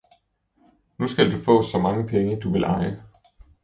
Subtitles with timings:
[0.97, 3.03] Nu skal du få så mange penge, du vil eje!